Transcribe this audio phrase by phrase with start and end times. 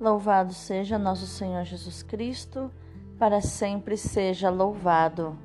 [0.00, 2.70] Louvado seja nosso Senhor Jesus Cristo,
[3.18, 5.36] para sempre seja louvado.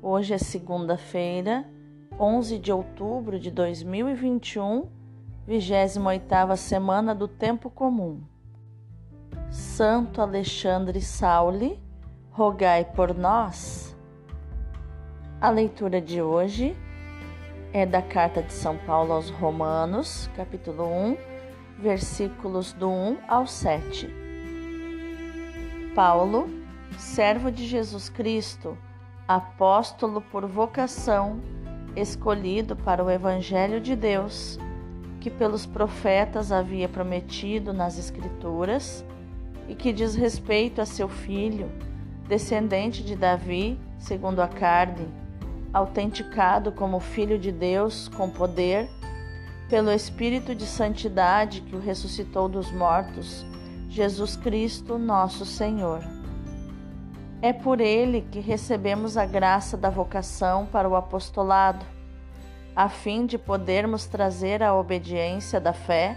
[0.00, 1.68] Hoje é segunda-feira,
[2.16, 4.88] 11 de outubro de 2021,
[5.48, 8.20] 28ª semana do tempo comum.
[9.50, 11.82] Santo Alexandre Sauli,
[12.30, 13.96] rogai por nós.
[15.40, 16.76] A leitura de hoje
[17.72, 21.27] é da carta de São Paulo aos Romanos, capítulo 1,
[21.78, 24.08] versículos do 1 ao 7.
[25.94, 26.48] Paulo,
[26.98, 28.76] servo de Jesus Cristo,
[29.26, 31.40] apóstolo por vocação,
[31.96, 34.58] escolhido para o Evangelho de Deus,
[35.20, 39.04] que pelos profetas havia prometido nas Escrituras,
[39.68, 41.70] e que diz respeito a seu filho,
[42.26, 45.06] descendente de Davi, segundo a carne
[45.72, 48.88] autenticado como Filho de Deus com poder,
[49.68, 53.44] pelo Espírito de Santidade que o ressuscitou dos mortos,
[53.88, 56.00] Jesus Cristo, nosso Senhor.
[57.42, 61.84] É por ele que recebemos a graça da vocação para o apostolado,
[62.74, 66.16] a fim de podermos trazer à obediência da fé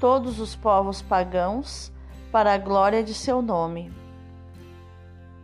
[0.00, 1.92] todos os povos pagãos
[2.32, 3.92] para a glória de seu nome.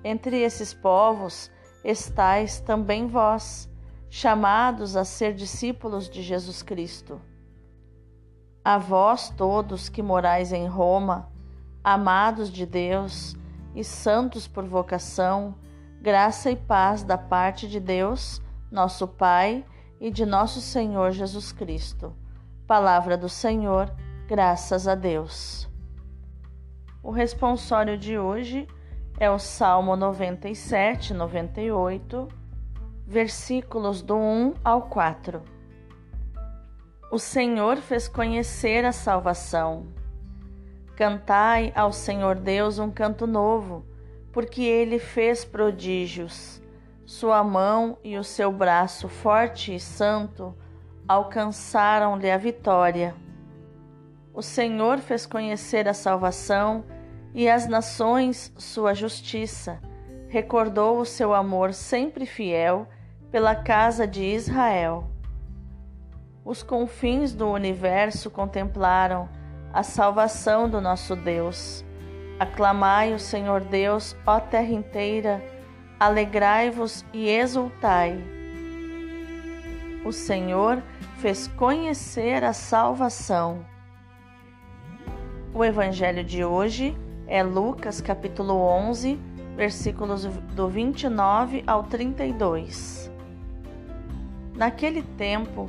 [0.02, 1.50] Entre esses povos,
[1.84, 3.68] estais também vós,
[4.08, 7.20] chamados a ser discípulos de Jesus Cristo.
[8.66, 11.28] A vós todos que morais em Roma,
[11.84, 13.36] amados de Deus
[13.76, 15.54] e santos por vocação,
[16.02, 19.64] graça e paz da parte de Deus, nosso Pai,
[20.00, 22.12] e de nosso Senhor Jesus Cristo.
[22.66, 23.88] Palavra do Senhor,
[24.26, 25.70] graças a Deus.
[27.04, 28.66] O responsório de hoje
[29.20, 32.26] é o Salmo 97, 98,
[33.06, 35.55] versículos do 1 ao 4.
[37.08, 39.86] O Senhor fez conhecer a salvação.
[40.96, 43.86] Cantai ao Senhor Deus um canto novo,
[44.32, 46.60] porque ele fez prodígios.
[47.04, 50.52] Sua mão e o seu braço forte e santo
[51.06, 53.14] alcançaram-lhe a vitória.
[54.34, 56.84] O Senhor fez conhecer a salvação
[57.32, 59.80] e as nações sua justiça.
[60.28, 62.88] Recordou o seu amor sempre fiel
[63.30, 65.15] pela casa de Israel.
[66.46, 69.28] Os confins do universo contemplaram
[69.72, 71.84] a salvação do nosso Deus.
[72.38, 75.42] Aclamai o Senhor Deus, ó terra inteira,
[75.98, 78.16] alegrai-vos e exultai.
[80.04, 80.80] O Senhor
[81.16, 83.66] fez conhecer a salvação.
[85.52, 86.96] O Evangelho de hoje
[87.26, 89.18] é Lucas capítulo 11,
[89.56, 93.10] versículos do 29 ao 32.
[94.54, 95.68] Naquele tempo,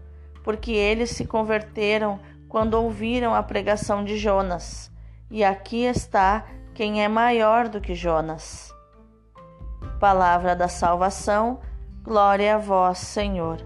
[0.43, 4.91] porque eles se converteram quando ouviram a pregação de Jonas.
[5.29, 8.73] E aqui está quem é maior do que Jonas.
[9.99, 11.61] Palavra da salvação,
[12.03, 13.61] glória a vós, Senhor.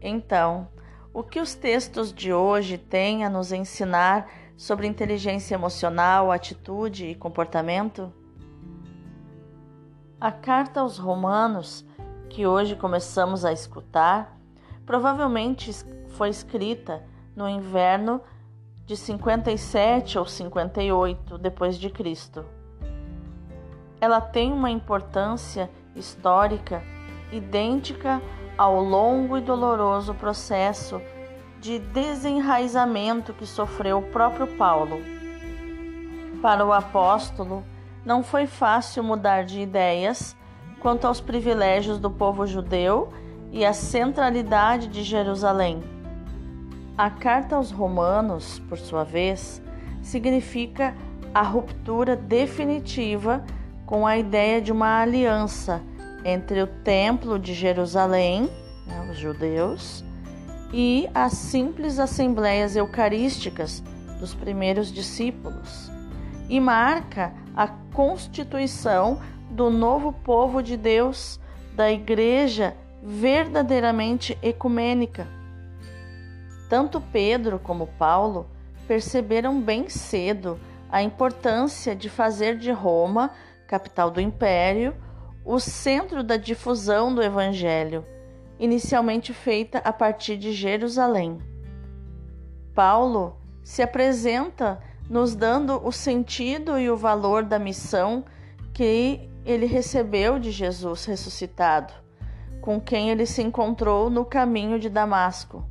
[0.00, 0.68] Então,
[1.14, 7.14] o que os textos de hoje têm a nos ensinar sobre inteligência emocional, atitude e
[7.14, 8.12] comportamento?
[10.20, 11.84] A carta aos Romanos,
[12.30, 14.38] que hoje começamos a escutar,
[14.92, 15.72] provavelmente
[16.18, 17.02] foi escrita
[17.34, 18.20] no inverno
[18.84, 22.44] de 57 ou 58 depois de Cristo.
[23.98, 26.82] Ela tem uma importância histórica
[27.32, 28.20] idêntica
[28.58, 31.00] ao longo e doloroso processo
[31.58, 34.98] de desenraizamento que sofreu o próprio Paulo.
[36.42, 37.64] Para o apóstolo,
[38.04, 40.36] não foi fácil mudar de ideias
[40.80, 43.10] quanto aos privilégios do povo judeu
[43.52, 45.82] e a centralidade de Jerusalém.
[46.96, 49.62] A carta aos Romanos, por sua vez,
[50.02, 50.94] significa
[51.34, 53.44] a ruptura definitiva
[53.86, 55.82] com a ideia de uma aliança
[56.24, 58.48] entre o Templo de Jerusalém,
[58.86, 60.04] né, os judeus,
[60.72, 63.82] e as simples assembleias eucarísticas
[64.18, 65.90] dos primeiros discípulos,
[66.48, 69.20] e marca a constituição
[69.50, 71.38] do novo povo de Deus,
[71.74, 75.26] da Igreja verdadeiramente ecumênica.
[76.68, 78.46] Tanto Pedro como Paulo
[78.86, 80.58] perceberam bem cedo
[80.90, 83.30] a importância de fazer de Roma,
[83.66, 84.94] capital do império,
[85.44, 88.06] o centro da difusão do Evangelho,
[88.58, 91.38] inicialmente feita a partir de Jerusalém.
[92.74, 98.24] Paulo se apresenta nos dando o sentido e o valor da missão
[98.72, 101.92] que ele recebeu de Jesus ressuscitado,
[102.62, 105.64] com quem ele se encontrou no caminho de Damasco.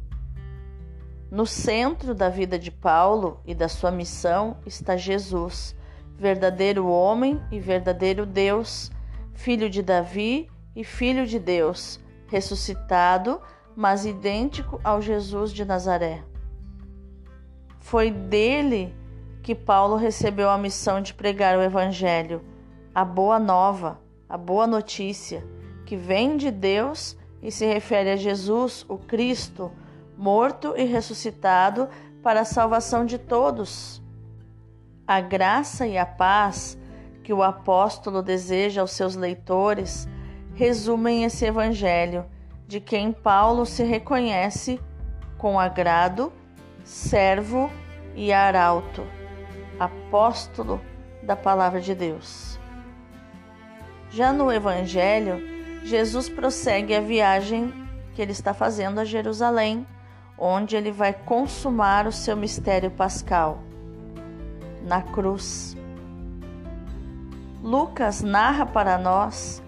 [1.31, 5.73] No centro da vida de Paulo e da sua missão está Jesus,
[6.17, 8.91] verdadeiro homem e verdadeiro Deus,
[9.33, 11.97] filho de Davi e filho de Deus,
[12.27, 13.41] ressuscitado,
[13.73, 16.21] mas idêntico ao Jesus de Nazaré.
[17.79, 18.93] Foi dele
[19.41, 22.41] que Paulo recebeu a missão de pregar o Evangelho,
[22.93, 23.97] a boa nova,
[24.27, 25.41] a boa notícia,
[25.91, 29.69] que vem de Deus e se refere a Jesus, o Cristo,
[30.17, 31.89] morto e ressuscitado
[32.23, 34.01] para a salvação de todos.
[35.05, 36.77] A graça e a paz
[37.25, 40.07] que o apóstolo deseja aos seus leitores
[40.55, 42.23] resumem esse evangelho,
[42.65, 44.79] de quem Paulo se reconhece
[45.37, 46.31] com agrado,
[46.85, 47.69] servo
[48.15, 49.03] e arauto,
[49.77, 50.79] apóstolo
[51.21, 52.57] da palavra de Deus.
[54.09, 55.51] Já no evangelho,
[55.83, 57.73] Jesus prossegue a viagem
[58.13, 59.85] que ele está fazendo a Jerusalém
[60.37, 63.59] onde ele vai consumar o seu mistério pascal
[64.83, 65.77] na cruz.
[67.61, 69.61] Lucas narra para nós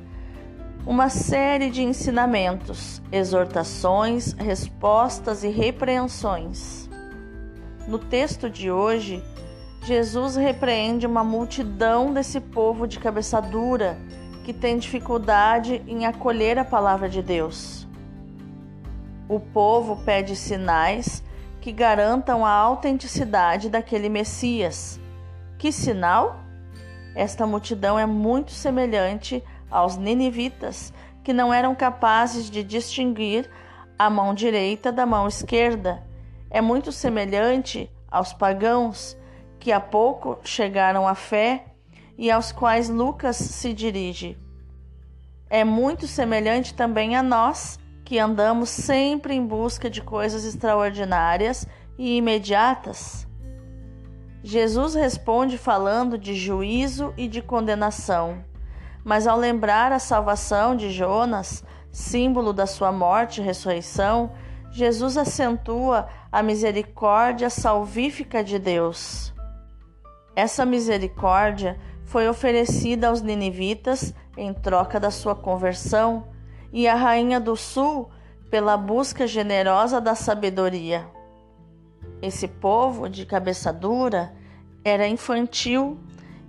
[0.86, 6.90] uma série de ensinamentos, exortações, respostas e repreensões.
[7.88, 9.24] No texto de hoje,
[9.84, 13.98] Jesus repreende uma multidão desse povo de cabeça dura
[14.44, 17.88] que tem dificuldade em acolher a palavra de Deus.
[19.30, 21.24] O povo pede sinais
[21.62, 25.00] que garantam a autenticidade daquele Messias.
[25.58, 26.40] Que sinal?
[27.16, 29.42] Esta multidão é muito semelhante
[29.72, 30.92] aos ninivitas,
[31.24, 33.50] que não eram capazes de distinguir
[33.98, 36.04] a mão direita da mão esquerda.
[36.50, 39.18] É muito semelhante aos pagãos,
[39.58, 41.64] que há pouco chegaram à fé
[42.18, 44.38] e aos quais Lucas se dirige.
[45.50, 51.68] É muito semelhante também a nós, que andamos sempre em busca de coisas extraordinárias
[51.98, 53.28] e imediatas?
[54.44, 58.44] Jesus responde falando de juízo e de condenação,
[59.04, 64.32] mas ao lembrar a salvação de Jonas, símbolo da sua morte e ressurreição,
[64.72, 69.34] Jesus acentua a misericórdia salvífica de Deus.
[70.36, 76.28] Essa misericórdia foi oferecida aos ninivitas em troca da sua conversão
[76.72, 78.10] e a rainha do sul
[78.50, 81.08] pela busca generosa da sabedoria.
[82.22, 84.34] Esse povo de cabeça dura
[84.84, 86.00] era infantil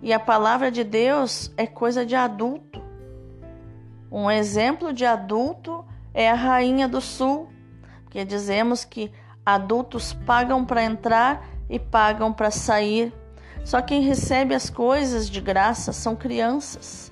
[0.02, 2.82] e a palavra de Deus é coisa de adulto.
[4.10, 7.48] Um exemplo de adulto é a rainha do sul,
[8.04, 9.10] porque dizemos que
[9.44, 13.12] adultos pagam para entrar e pagam para sair.
[13.64, 17.10] Só quem recebe as coisas de graça são crianças.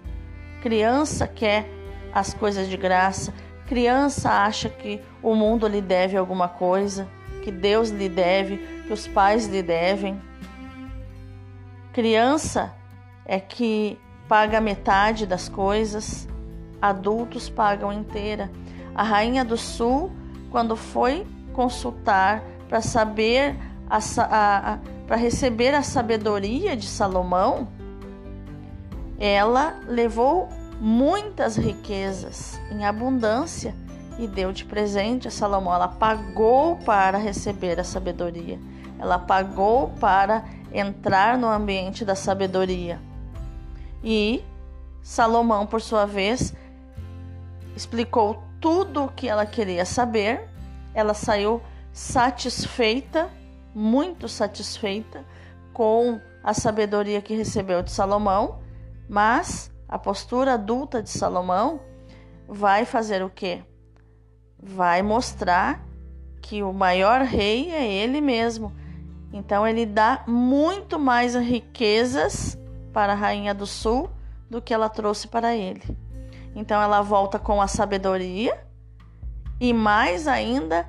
[0.61, 1.67] Criança quer
[2.13, 3.33] as coisas de graça.
[3.67, 7.09] Criança acha que o mundo lhe deve alguma coisa,
[7.43, 10.21] que Deus lhe deve, que os pais lhe devem.
[11.93, 12.75] Criança
[13.25, 16.29] é que paga metade das coisas,
[16.81, 18.51] adultos pagam inteira.
[18.95, 20.13] A rainha do sul,
[20.51, 23.57] quando foi consultar para saber
[25.07, 27.69] para receber a sabedoria de Salomão,
[29.19, 30.49] ela levou
[30.81, 33.75] muitas riquezas em abundância
[34.19, 35.75] e deu de presente a Salomão.
[35.75, 38.59] Ela pagou para receber a sabedoria,
[38.99, 42.99] ela pagou para entrar no ambiente da sabedoria.
[44.03, 44.43] E
[45.03, 46.55] Salomão, por sua vez,
[47.77, 50.49] explicou tudo o que ela queria saber.
[50.95, 51.61] Ela saiu
[51.93, 53.29] satisfeita,
[53.75, 55.25] muito satisfeita
[55.73, 58.61] com a sabedoria que recebeu de Salomão,
[59.09, 61.81] mas a postura adulta de Salomão
[62.49, 63.63] vai fazer o quê?
[64.63, 65.85] Vai mostrar
[66.41, 68.73] que o maior rei é ele mesmo
[69.33, 72.59] Então ele dá muito mais riquezas
[72.93, 74.11] para a rainha do sul
[74.51, 75.83] do que ela trouxe para ele.
[76.55, 78.63] Então ela volta com a sabedoria
[79.59, 80.87] e mais ainda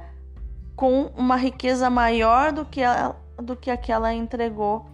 [0.76, 2.82] com uma riqueza maior do que,
[3.42, 4.86] do que aquela entregou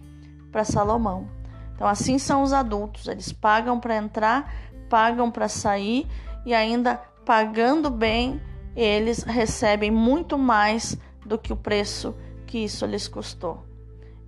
[0.52, 1.28] para Salomão.
[1.74, 4.52] Então assim são os adultos, eles pagam para entrar,
[4.88, 6.06] pagam para sair
[6.44, 8.40] e ainda pagando bem,
[8.76, 12.14] eles recebem muito mais do que o preço
[12.46, 13.64] que isso lhes custou.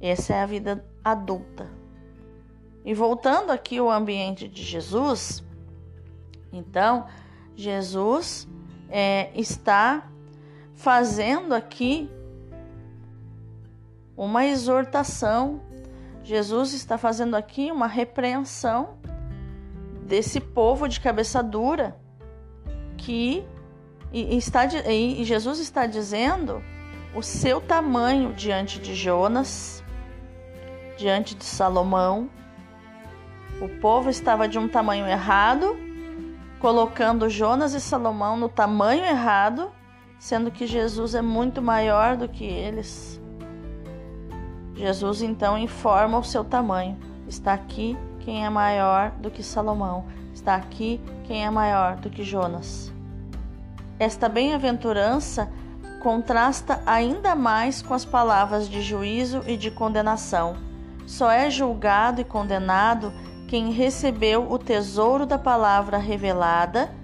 [0.00, 1.68] Essa é a vida adulta.
[2.84, 5.44] E voltando aqui ao ambiente de Jesus,
[6.52, 7.06] então,
[7.56, 8.46] Jesus
[8.90, 10.11] é, está
[10.74, 12.10] fazendo aqui
[14.16, 15.60] uma exortação,
[16.22, 18.96] Jesus está fazendo aqui uma repreensão
[20.06, 21.96] desse povo de cabeça dura
[22.96, 23.44] que
[24.12, 26.62] e, está, e Jesus está dizendo
[27.14, 29.82] o seu tamanho diante de Jonas,
[30.96, 32.30] diante de Salomão.
[33.60, 35.76] O povo estava de um tamanho errado,
[36.60, 39.72] colocando Jonas e Salomão no tamanho errado,
[40.22, 43.20] sendo que Jesus é muito maior do que eles.
[44.72, 46.96] Jesus então informa o seu tamanho.
[47.26, 50.04] Está aqui quem é maior do que Salomão.
[50.32, 52.92] Está aqui quem é maior do que Jonas.
[53.98, 55.50] Esta bem-aventurança
[56.00, 60.56] contrasta ainda mais com as palavras de juízo e de condenação.
[61.04, 63.12] Só é julgado e condenado
[63.48, 67.01] quem recebeu o tesouro da palavra revelada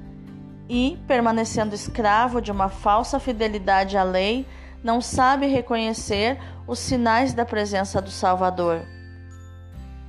[0.69, 4.47] e, permanecendo escravo de uma falsa fidelidade à lei,
[4.83, 8.83] não sabe reconhecer os sinais da presença do Salvador.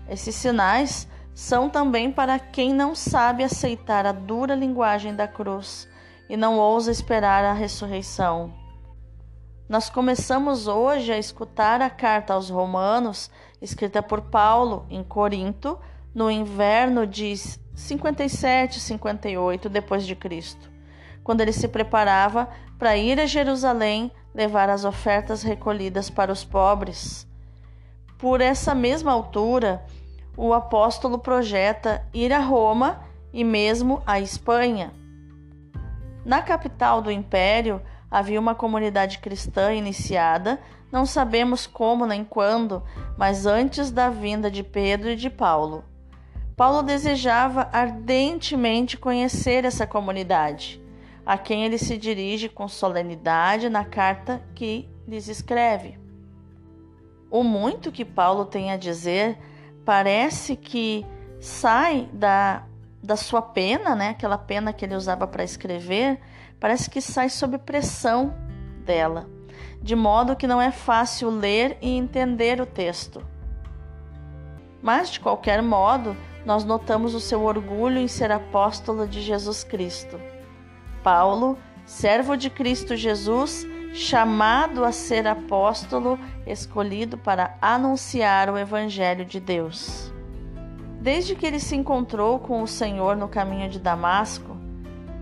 [0.09, 5.87] Esses sinais são também para quem não sabe aceitar a dura linguagem da cruz
[6.29, 8.53] e não ousa esperar a ressurreição.
[9.69, 13.29] Nós começamos hoje a escutar a carta aos Romanos,
[13.61, 15.79] escrita por Paulo em Corinto,
[16.13, 17.31] no inverno de
[17.79, 20.69] 57, 58 depois de Cristo,
[21.23, 27.25] quando ele se preparava para ir a Jerusalém levar as ofertas recolhidas para os pobres.
[28.17, 29.81] Por essa mesma altura,
[30.35, 34.91] o apóstolo projeta ir a Roma e mesmo a Espanha.
[36.25, 37.81] Na capital do império,
[38.11, 40.59] havia uma comunidade cristã iniciada,
[40.91, 42.83] não sabemos como nem quando,
[43.17, 45.83] mas antes da vinda de Pedro e de Paulo.
[46.59, 50.83] Paulo desejava ardentemente conhecer essa comunidade,
[51.25, 55.97] a quem ele se dirige com solenidade na carta que lhes escreve.
[57.31, 59.37] O muito que Paulo tem a dizer
[59.85, 61.05] parece que
[61.39, 62.63] sai da,
[63.01, 64.09] da sua pena, né?
[64.09, 66.19] aquela pena que ele usava para escrever,
[66.59, 68.33] parece que sai sob pressão
[68.83, 69.29] dela,
[69.81, 73.25] de modo que não é fácil ler e entender o texto.
[74.81, 80.19] Mas, de qualquer modo, nós notamos o seu orgulho em ser apóstolo de Jesus Cristo.
[81.03, 89.39] Paulo, servo de Cristo Jesus, chamado a ser apóstolo, escolhido para anunciar o Evangelho de
[89.39, 90.13] Deus.
[91.01, 94.57] Desde que ele se encontrou com o Senhor no caminho de Damasco,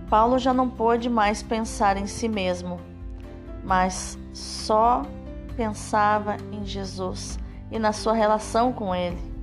[0.10, 2.80] Paulo já não pôde mais pensar em si mesmo,
[3.64, 5.04] mas só
[5.56, 7.38] pensava em Jesus
[7.72, 9.37] e na sua relação com Ele.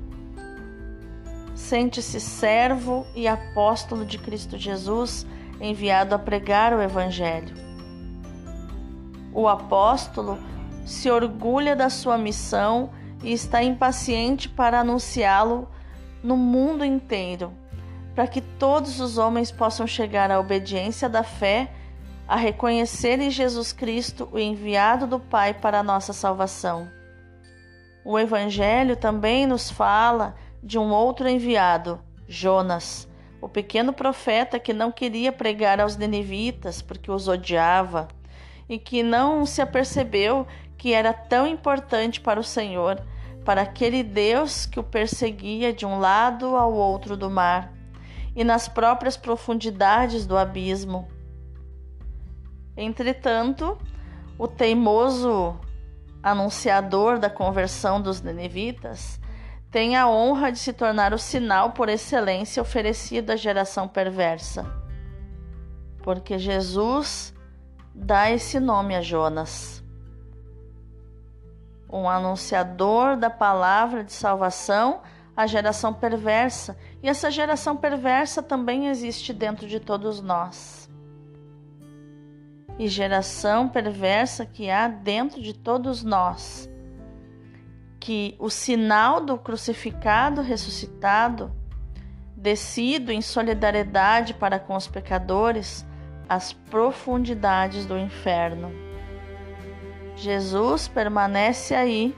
[1.54, 5.26] Sente-se servo e apóstolo de Cristo Jesus,
[5.60, 7.54] enviado a pregar o Evangelho.
[9.32, 10.38] O apóstolo
[10.84, 12.90] se orgulha da sua missão
[13.22, 15.68] e está impaciente para anunciá-lo
[16.22, 17.52] no mundo inteiro
[18.14, 21.70] para que todos os homens possam chegar à obediência da fé,
[22.28, 26.88] a reconhecer em Jesus Cristo o enviado do Pai para a nossa salvação.
[28.04, 33.06] O Evangelho também nos fala de um outro enviado, Jonas,
[33.38, 38.08] o pequeno profeta que não queria pregar aos ninivitas porque os odiava
[38.66, 40.46] e que não se apercebeu
[40.78, 42.98] que era tão importante para o Senhor,
[43.44, 47.70] para aquele Deus que o perseguia de um lado ao outro do mar
[48.34, 51.06] e nas próprias profundidades do abismo.
[52.74, 53.76] Entretanto,
[54.38, 55.60] o teimoso
[56.22, 59.20] anunciador da conversão dos nenivitas
[59.74, 64.64] tem a honra de se tornar o sinal por excelência oferecido à geração perversa.
[66.00, 67.34] Porque Jesus
[67.92, 69.82] dá esse nome a Jonas.
[71.92, 75.02] Um anunciador da palavra de salvação
[75.36, 80.88] a geração perversa, e essa geração perversa também existe dentro de todos nós.
[82.78, 86.72] E geração perversa que há dentro de todos nós
[88.04, 91.50] que o sinal do crucificado ressuscitado,
[92.36, 95.86] descido em solidariedade para com os pecadores,
[96.28, 98.70] as profundidades do inferno.
[100.16, 102.14] Jesus permanece aí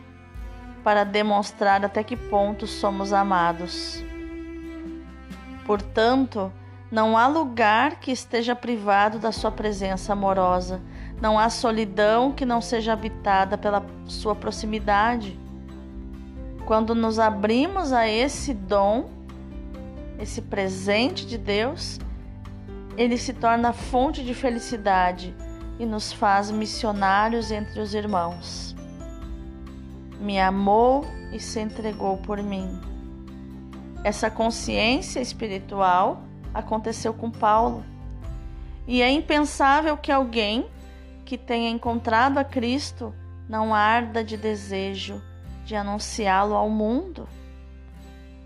[0.83, 4.03] para demonstrar até que ponto somos amados.
[5.65, 6.53] Portanto,
[6.91, 10.83] não há lugar que esteja privado da sua presença amorosa,
[11.23, 15.46] não há solidão que não seja habitada pela sua proximidade.
[16.67, 19.09] Quando nos abrimos a esse dom,
[20.19, 22.01] esse presente de Deus,
[22.97, 25.33] ele se torna fonte de felicidade
[25.79, 28.75] e nos faz missionários entre os irmãos.
[30.21, 32.81] Me amou e se entregou por mim.
[34.03, 37.85] Essa consciência espiritual aconteceu com Paulo.
[38.89, 40.67] E é impensável que alguém
[41.25, 43.15] que tenha encontrado a Cristo
[43.49, 45.23] não arda de desejo
[45.67, 47.29] de anunciá-lo ao mundo.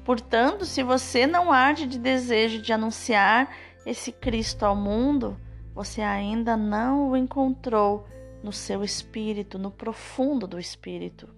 [0.05, 5.39] Portanto, se você não arde de desejo de anunciar esse Cristo ao mundo,
[5.75, 8.09] você ainda não o encontrou
[8.43, 11.29] no seu espírito, no profundo do espírito.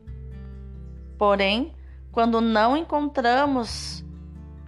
[1.18, 1.74] Porém,
[2.12, 4.04] quando não encontramos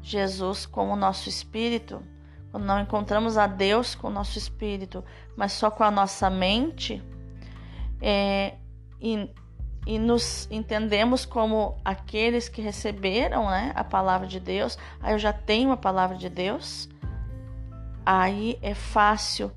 [0.03, 2.03] Jesus com o nosso espírito,
[2.51, 5.05] quando não encontramos a Deus com o nosso espírito,
[5.37, 7.03] mas só com a nossa mente,
[8.01, 8.55] é,
[9.01, 9.31] e,
[9.87, 15.33] e nos entendemos como aqueles que receberam né, a palavra de Deus, aí eu já
[15.33, 16.89] tenho a palavra de Deus,
[18.05, 19.53] aí é fácil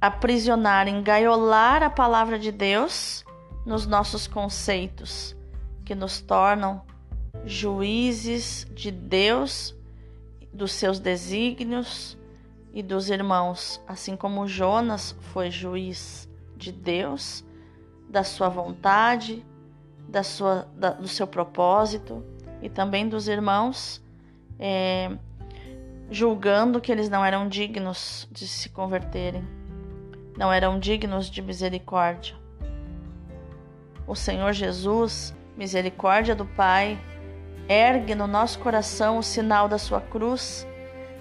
[0.00, 3.24] aprisionar, engaiolar a palavra de Deus
[3.64, 5.36] nos nossos conceitos,
[5.84, 6.82] que nos tornam
[7.44, 9.74] juízes de Deus,
[10.52, 12.18] dos seus desígnios
[12.74, 17.44] e dos irmãos, assim como Jonas foi juiz de Deus,
[18.12, 19.44] da sua vontade,
[20.06, 22.22] da sua, da, do seu propósito
[22.60, 24.02] e também dos irmãos.
[24.58, 25.10] É,
[26.10, 29.42] julgando que eles não eram dignos de se converterem,
[30.36, 32.36] não eram dignos de misericórdia.
[34.06, 37.00] O Senhor Jesus, misericórdia do Pai,
[37.66, 40.66] ergue no nosso coração o sinal da sua cruz,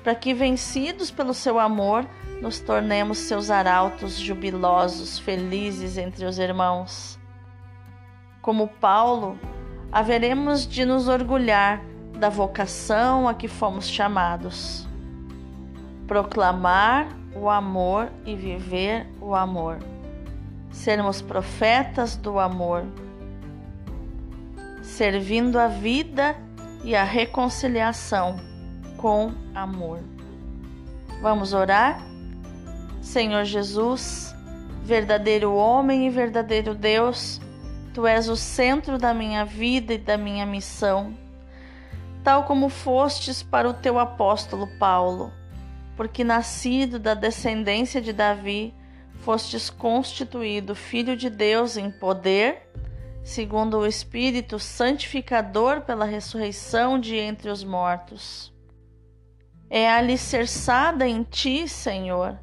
[0.03, 2.05] para que, vencidos pelo seu amor,
[2.41, 7.19] nos tornemos seus arautos jubilosos, felizes entre os irmãos.
[8.41, 9.39] Como Paulo,
[9.91, 11.83] haveremos de nos orgulhar
[12.17, 14.87] da vocação a que fomos chamados.
[16.07, 19.77] Proclamar o amor e viver o amor.
[20.71, 22.85] Sermos profetas do amor,
[24.81, 26.35] servindo a vida
[26.83, 28.37] e a reconciliação
[28.97, 29.99] com amor.
[31.21, 32.10] Vamos orar?
[33.01, 34.33] Senhor Jesus,
[34.83, 37.41] verdadeiro homem e verdadeiro Deus,
[37.93, 41.13] Tu és o centro da minha vida e da minha missão
[42.23, 45.31] tal como fostes para o teu apóstolo Paulo,
[45.95, 48.73] porque nascido da descendência de Davi,
[49.19, 52.69] fostes constituído filho de Deus em poder,
[53.23, 58.51] segundo o Espírito santificador pela ressurreição de entre os mortos.
[59.69, 62.37] É alicerçada em ti, Senhor,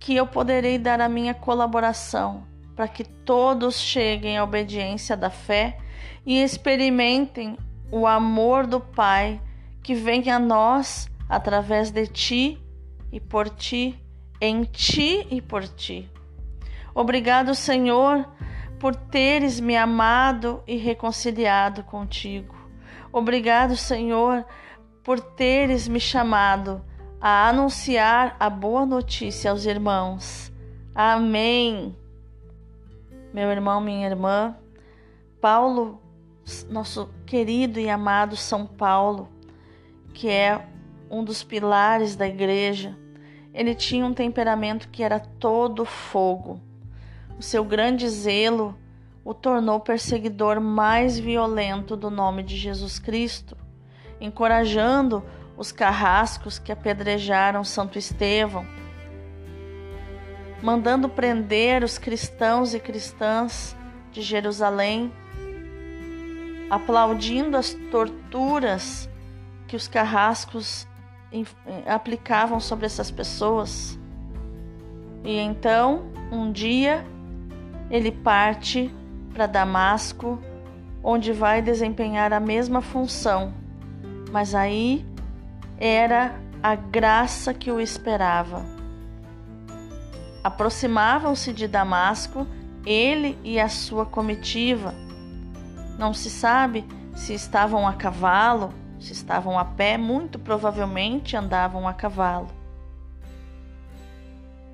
[0.00, 5.76] que eu poderei dar a minha colaboração para que todos cheguem à obediência da fé
[6.24, 7.58] e experimentem
[7.92, 9.38] o amor do Pai
[9.82, 12.58] que vem a nós através de ti
[13.12, 14.02] e por ti,
[14.40, 16.10] em ti e por ti.
[16.94, 18.26] Obrigado, Senhor,
[18.78, 22.56] por teres me amado e reconciliado contigo.
[23.12, 24.46] Obrigado, Senhor,
[25.04, 26.82] por teres me chamado
[27.20, 30.50] a anunciar a boa notícia aos irmãos.
[30.94, 31.94] Amém.
[33.32, 34.56] Meu irmão, minha irmã,
[35.40, 36.00] Paulo
[36.68, 39.28] nosso querido e amado São Paulo,
[40.12, 40.66] que é
[41.10, 42.96] um dos pilares da igreja,
[43.52, 46.60] ele tinha um temperamento que era todo fogo.
[47.38, 48.76] O seu grande zelo
[49.24, 53.56] o tornou perseguidor mais violento do nome de Jesus Cristo,
[54.20, 55.22] encorajando
[55.60, 58.64] os carrascos que apedrejaram Santo Estevão,
[60.62, 63.76] mandando prender os cristãos e cristãs
[64.10, 65.12] de Jerusalém
[66.70, 69.06] aplaudindo as torturas
[69.68, 70.88] que os carrascos
[71.86, 73.98] aplicavam sobre essas pessoas.
[75.22, 77.04] E então, um dia,
[77.90, 78.90] ele parte
[79.34, 80.40] para Damasco,
[81.04, 83.52] onde vai desempenhar a mesma função,
[84.32, 85.09] mas aí
[85.80, 88.62] era a graça que o esperava.
[90.44, 92.46] Aproximavam-se de Damasco
[92.84, 94.94] ele e a sua comitiva
[95.98, 101.92] Não se sabe se estavam a cavalo, se estavam a pé, muito provavelmente andavam a
[101.92, 102.48] cavalo.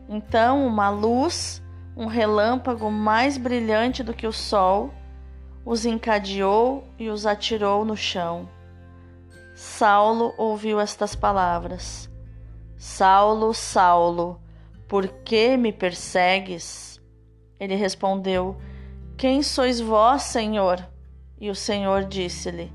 [0.09, 1.61] Então, uma luz,
[1.97, 4.95] um relâmpago mais brilhante do que o sol,
[5.65, 8.49] os encadeou e os atirou no chão.
[9.57, 12.11] Saulo ouviu estas palavras:
[12.77, 14.39] Saulo, Saulo,
[14.87, 17.01] por que me persegues?
[17.59, 18.59] Ele respondeu:
[19.17, 20.87] Quem sois vós, Senhor?
[21.41, 22.71] E o Senhor disse-lhe: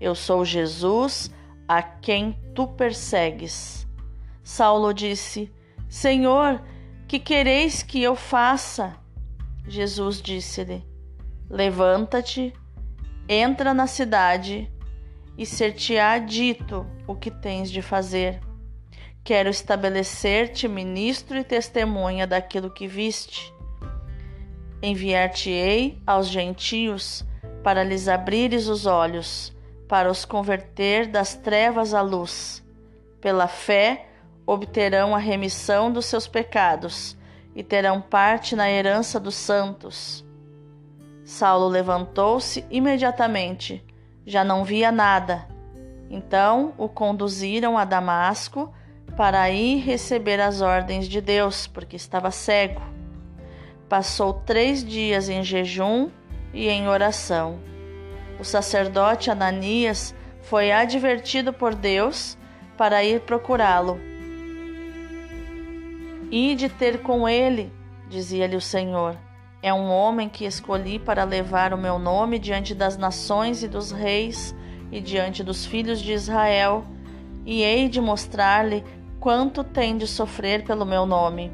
[0.00, 1.30] Eu sou Jesus,
[1.68, 3.86] a quem tu persegues.
[4.42, 5.52] Saulo disse:
[5.88, 6.60] Senhor,
[7.06, 8.96] que quereis que eu faça?
[9.68, 10.84] Jesus disse-lhe:
[11.48, 12.52] Levanta-te,
[13.28, 14.68] entra na cidade
[15.38, 18.40] e ser-te-á dito o que tens de fazer.
[19.22, 23.54] Quero estabelecer-te ministro e testemunha daquilo que viste.
[24.82, 27.24] Enviar-te-ei aos gentios
[27.62, 32.64] para lhes abrires os olhos, para os converter das trevas à luz.
[33.20, 34.06] Pela fé
[34.44, 37.16] obterão a remissão dos seus pecados
[37.54, 40.24] e terão parte na herança dos santos.
[41.24, 43.84] Saulo levantou-se imediatamente,
[44.28, 45.48] já não via nada.
[46.10, 48.70] Então o conduziram a Damasco
[49.16, 52.82] para ir receber as ordens de Deus, porque estava cego.
[53.88, 56.10] Passou três dias em jejum
[56.52, 57.58] e em oração.
[58.38, 62.36] O sacerdote Ananias foi advertido por Deus
[62.76, 63.98] para ir procurá-lo.
[66.30, 67.72] E de ter com ele,
[68.10, 69.16] dizia-lhe o Senhor,
[69.62, 73.90] é um homem que escolhi para levar o meu nome diante das nações e dos
[73.90, 74.54] reis
[74.92, 76.84] e diante dos filhos de Israel,
[77.44, 78.84] e hei de mostrar-lhe
[79.18, 81.52] quanto tem de sofrer pelo meu nome.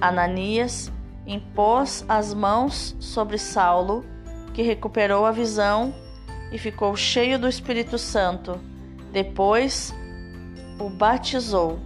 [0.00, 0.92] Ananias
[1.26, 4.04] impôs as mãos sobre Saulo,
[4.52, 5.94] que recuperou a visão
[6.52, 8.60] e ficou cheio do Espírito Santo.
[9.12, 9.94] Depois
[10.78, 11.78] o batizou.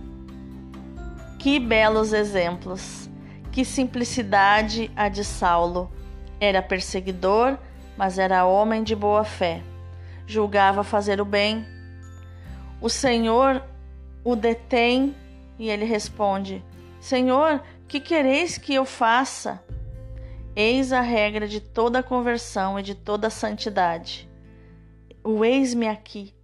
[1.38, 3.11] Que belos exemplos!
[3.52, 5.92] Que simplicidade a de Saulo!
[6.40, 7.58] Era perseguidor,
[7.96, 9.62] mas era homem de boa fé.
[10.26, 11.64] Julgava fazer o bem.
[12.80, 13.62] O Senhor
[14.24, 15.14] o detém
[15.58, 16.64] e ele responde:
[16.98, 19.62] Senhor, que quereis que eu faça?
[20.56, 24.28] Eis a regra de toda conversão e de toda santidade.
[25.22, 26.34] O eis-me aqui.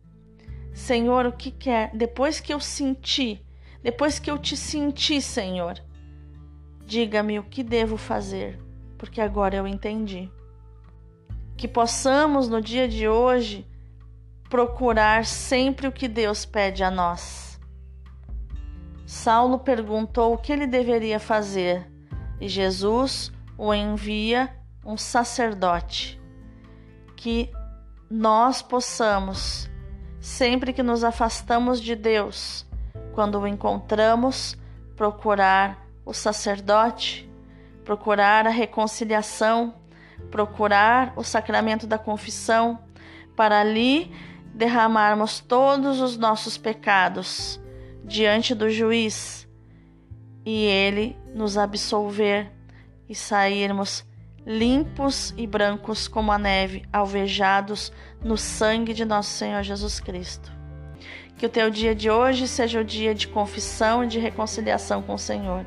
[0.74, 1.90] Senhor, o que quer?
[1.94, 3.44] Depois que eu senti,
[3.82, 5.82] depois que eu te senti, Senhor,
[6.88, 8.58] diga-me o que devo fazer,
[8.96, 10.28] porque agora eu entendi.
[11.56, 13.64] Que possamos no dia de hoje
[14.50, 17.48] procurar sempre o que Deus pede a nós
[19.08, 21.90] Saulo perguntou o que ele deveria fazer
[22.38, 26.20] e Jesus o envia um sacerdote.
[27.16, 27.50] Que
[28.10, 29.66] nós possamos,
[30.20, 32.66] sempre que nos afastamos de Deus,
[33.14, 34.58] quando o encontramos,
[34.94, 37.30] procurar o sacerdote,
[37.84, 39.74] procurar a reconciliação,
[40.30, 42.78] procurar o sacramento da confissão,
[43.36, 44.10] para ali
[44.54, 47.60] derramarmos todos os nossos pecados
[48.02, 49.46] diante do juiz
[50.46, 52.50] e ele nos absolver
[53.06, 54.02] e sairmos
[54.46, 57.92] limpos e brancos como a neve, alvejados
[58.24, 60.50] no sangue de nosso Senhor Jesus Cristo.
[61.36, 65.12] Que o teu dia de hoje seja o dia de confissão e de reconciliação com
[65.12, 65.66] o Senhor.